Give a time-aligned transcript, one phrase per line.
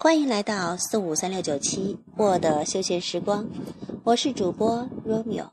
[0.00, 3.50] 欢迎来到四五三六九七我的休闲时光，
[4.04, 5.50] 我是主播 Romeo。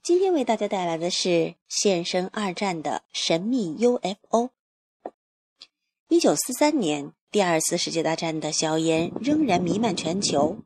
[0.00, 4.50] 今天为大家带来的是现身二战的神秘 UFO。
[6.08, 10.58] 一九四三年，第二次世界大战的硝烟仍然弥漫全球。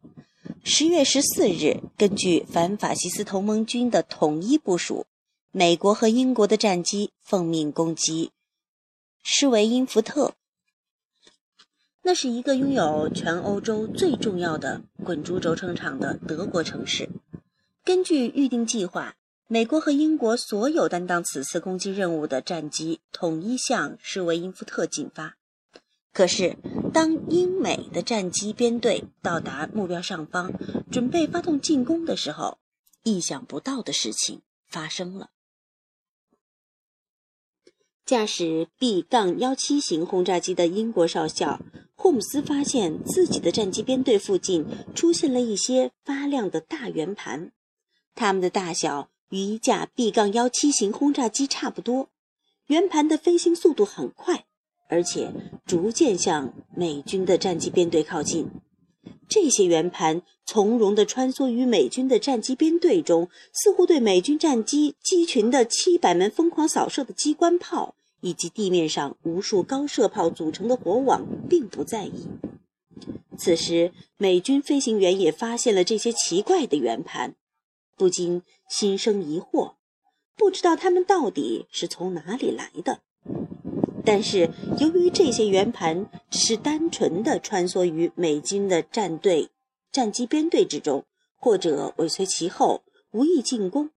[0.62, 5.06] 十月十四日，根据反法西斯同盟军的统一部署，
[5.50, 8.32] 美国和英国的战机奉命攻击
[9.22, 10.34] 施维因福特。
[12.08, 17.06] 那是一个拥有全欧洲最重要的滚珠轴承厂的德国城市。
[17.84, 25.36] 根据预定计划，美国和英国所有担当此次攻击任务的战机统一向施维因福特进发。
[26.14, 26.56] 可是，
[26.94, 30.50] 当英美的战机编队到达目标上方，
[30.90, 32.56] 准备发动进攻的时候，
[33.02, 35.28] 意想不到的事情发生了。
[38.06, 41.60] 驾驶 B 杠17型轰炸机的英国少校。
[42.00, 47.50] 霍姆斯发现自己的战机编队附近出现了一些发亮的大圆盘，
[48.14, 52.08] 它们的大小与一架 B-17 型轰炸机差不多。
[52.68, 54.44] 圆盘的飞行速度很快，
[54.88, 55.32] 而且
[55.66, 58.48] 逐渐向美军的战机编队靠近。
[59.28, 67.96] 这些圆盘从容地穿梭于美军的战机编队中，似乎对美军战机机群的七百门疯狂扫射的机关炮。
[68.20, 72.26] 以及地面上无数高射炮组成的火网，并不在意。
[73.36, 77.36] 此时，美军飞行员也发现了这些奇怪的圆盘，
[77.96, 79.74] 不禁心生疑惑，
[80.36, 83.00] 不知道它们到底是从哪里来的。
[84.04, 89.50] 但是，由于这些圆盘只是单纯的穿梭于美军的战队、
[89.92, 91.04] 战机编队之中，
[91.36, 92.82] 或者尾随其后，
[93.12, 93.90] 无意进攻，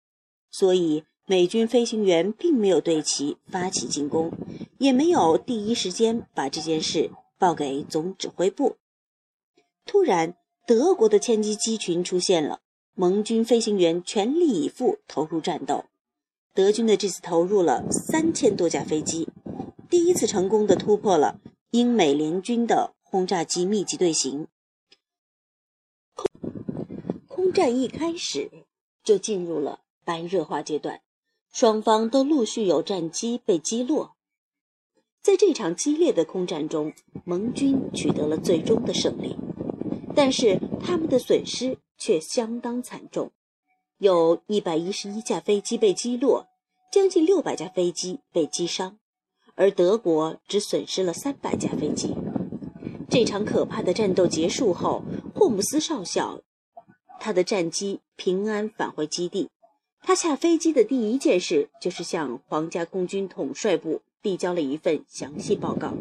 [0.51, 1.05] 所以。
[1.31, 4.33] 美军飞行员并没有对其发起进攻，
[4.79, 8.79] 也没有第一时间把这件事报给总指挥部。
[9.87, 10.35] 突然，
[10.67, 12.63] 德国的千机机群出现了，
[12.97, 15.85] 盟军飞行员全力以赴投入战斗。
[16.53, 19.29] 德军的这次投入了三千多架飞机，
[19.89, 21.39] 第一次成功的突破了
[21.71, 24.49] 英美联军的轰炸机密集队形。
[26.17, 26.27] 空
[27.29, 28.51] 空战一开始
[29.05, 31.01] 就进入了白热化阶段。
[31.53, 34.15] 双方都陆续有战机被击落，
[35.21, 36.93] 在这场激烈的空战中，
[37.25, 39.37] 盟军取得了最终的胜利，
[40.15, 43.33] 但是他们的损失却相当惨重，
[43.99, 46.47] 有一百一十一架飞机被击落，
[46.93, 48.99] 将近六百架飞机被击伤，
[49.57, 52.15] 而德国只损失了三百架飞机。
[53.11, 55.03] 这场可怕的战斗结束后，
[55.35, 56.41] 霍姆斯少校
[57.19, 59.51] 他的战机平安返回基地。
[60.03, 65.95] 他下飞机的第一件事就是向皇家空军统帅部递交了一份详细报告。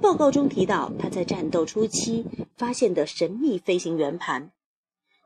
[0.00, 2.24] 报告中提到他在战斗初期
[2.56, 4.50] 发现的神秘飞行圆盘。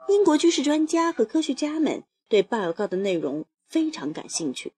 [0.09, 4.73] 英国军事专家和科学家们对报告的内容非常感兴趣，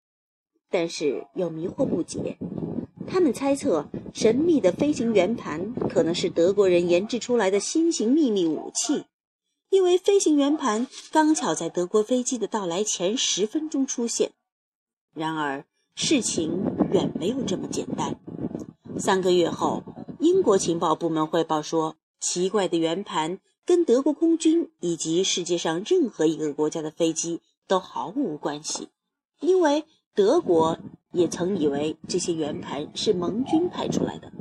[0.70, 2.38] 但是又迷惑不解。
[3.06, 9.04] 他们猜测神秘的飞行圆盘可能是德国人研制出来的新型秘密武器。
[9.70, 14.32] 因为飞行圆盘刚巧在德国飞机的到来前十分钟出现，
[15.14, 18.18] 然而事情远没有这么简单。
[18.98, 19.82] 三个月后，
[20.20, 28.88] 英国情报部门汇报说，奇怪的圆盘跟德国空军以及世界上任何一个国家的飞机都毫无关系，
[29.40, 29.84] 因为
[30.14, 30.78] 德国
[31.12, 34.32] 也曾以为这些圆盘是盟军派出来的。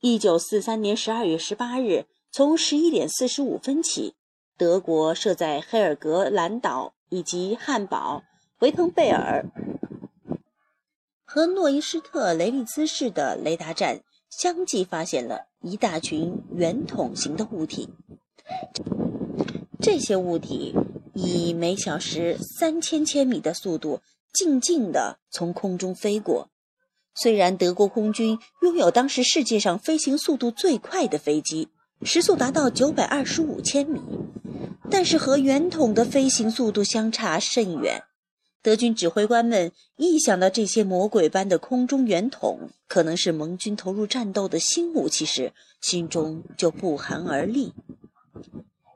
[0.00, 2.04] 一九四三年十二月十八日。
[2.32, 4.14] 从十一点四十五分起，
[4.56, 8.22] 德国设在黑尔格兰岛以及汉堡、
[8.60, 9.46] 维滕贝尔
[11.24, 17.88] 和诺伊施特雷利兹市的雷达站相继发现了一大群圆筒形的物体。
[19.80, 20.76] 这些物体
[21.14, 24.02] 以每小时三千千米的速度
[24.32, 26.48] 静静地从空中飞过。
[27.12, 31.68] 虽然德国空军拥有当时世界上飞行速度最快的飞机。
[32.02, 34.00] 时速达到九百二十五千米，
[34.90, 38.02] 但是和圆筒的飞行速度相差甚远。
[38.62, 47.74] 德军指挥官们一想到这些魔鬼般的空中圆筒可能是盟军投入战斗的新武器时，心中就不寒而栗。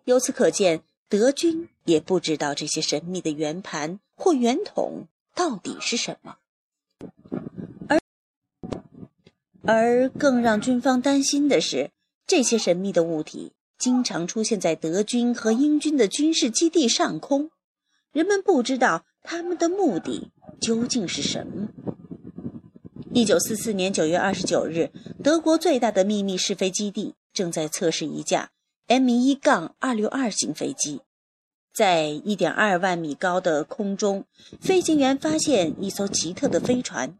[0.04, 6.36] 由此可见，德军也不知道这些神秘的圆盘或圆筒到底是什么。
[7.88, 8.00] 而
[9.62, 11.90] 而更让军方担心的是。
[12.36, 17.52] 这些神秘的物体经常出现在德军和英军的军事基地上空，
[18.10, 21.68] 人们不知道他们的目的究竟是什么。
[23.12, 24.90] 一九四四年九月二十九日，
[25.22, 28.50] 德国最大的秘密试飞基地正在测试一架
[28.88, 31.02] M 一杠二六二型飞机。
[31.72, 34.24] 在一点二万米高的空中，
[34.60, 37.16] 飞行员发现一艘奇特的飞船。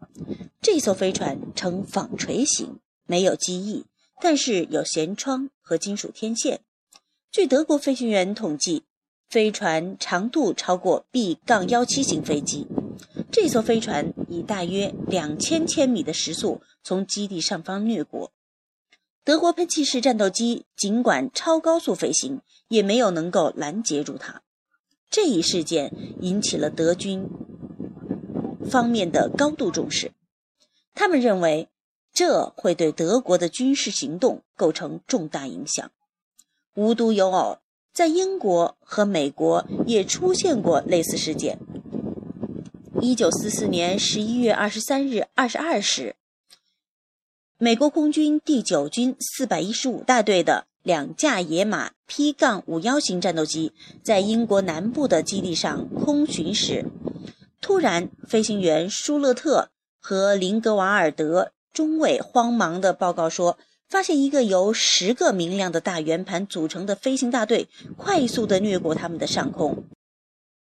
[0.60, 3.84] 这艘飞船呈纺锤形，没有机翼，
[4.20, 6.60] 但是有舷窗和金属天线。
[7.30, 8.84] 据德国飞行员统计，
[9.28, 12.66] 飞船长度超过 B 杠幺七型飞机。
[13.32, 18.30] 这艘飞船以大约两千千米的时速从基地上方掠过。
[19.24, 24.42] 德国喷气式战斗机尽管超高速飞行，也没有能够拦截住它。
[25.10, 27.28] 这一事件引起了德军
[28.70, 30.12] 方面的高度重视，
[30.92, 31.68] 他们认为
[32.14, 35.90] 这会对德国的军事行动构成重大影响。
[36.74, 37.58] 无独有偶，
[37.92, 41.58] 在英国和美国也出现过类似事件。
[43.02, 46.14] 一九四四年十一月二十三日二十二时，
[47.58, 50.66] 美国空军第九军四百一十五大队的。
[50.84, 53.72] 两架野马 P- 杠五幺型战斗机
[54.02, 56.84] 在英国南部的基地上空巡时，
[57.62, 69.84] 突然，飞行员舒勒特和林格瓦尔德中尉慌忙地报告说，发现一个由十个明亮的大圆盘组成的飞行大队快速地掠过他们的上空。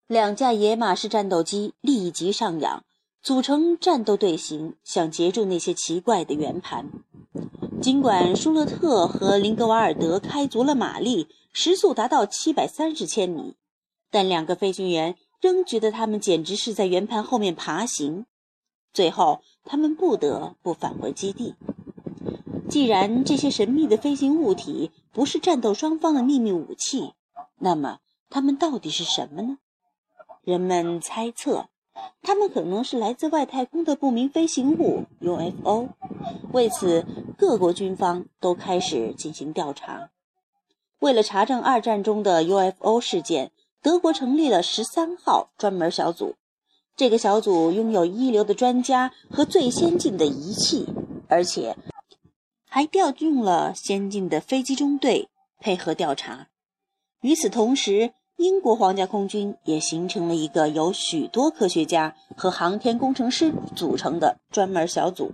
[0.06, 2.84] 两架野马式战斗机立即上扬，
[3.22, 6.90] 组成战斗队形，想截住那些奇怪的圆盘。
[7.80, 13.54] 尽管舒勒特和林格瓦尔德开足了马力，时速达到七百三十千米，
[14.10, 18.26] 但两个飞行员仍觉得他们简直是在圆盘后面爬行。
[18.92, 21.54] 最后，他们不得不返回基地。
[22.68, 27.14] 既然这些神秘的飞行物体不是战斗双方的秘密武器，
[27.58, 27.98] 那么
[28.28, 29.58] 它们到底是什么呢？
[30.42, 31.68] 人们猜测。
[32.22, 35.88] 它们可能是来自外太空的不明飞行物 UFO，
[36.52, 37.04] 为此
[37.36, 40.10] 各国军方都开始进行调查。
[41.00, 43.52] 为了查证二战中的 UFO 事件，
[43.82, 46.36] 德国成立了十三号专门小组。
[46.96, 50.86] 这个小组拥有一流的专家和最先进的仪器，
[51.28, 51.76] 而且
[52.68, 55.28] 还调用了先进的飞机中队
[55.58, 56.48] 配合调查。
[57.22, 65.30] 与此同时，英国皇家空军也形成了一个由许多科学家和航天工程师组成的专门小组，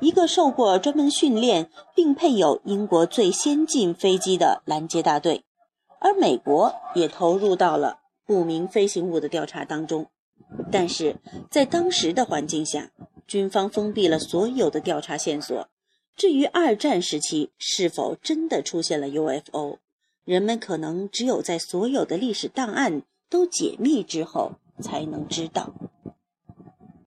[0.00, 5.44] 一个受过专门训练并配有英国最先进飞机的拦截大队，
[5.98, 10.06] 而美国也投入到了不明飞行物的调查当中。
[10.70, 11.16] 但是
[11.50, 12.90] 在当时的环境下，
[13.26, 15.68] 军方封闭了所有的调查线索。
[16.16, 19.78] 至于二战时期是否真的出现了 UFO？
[20.24, 25.74] 人们可能只有在所有的历史档案都解密之后，才能知道。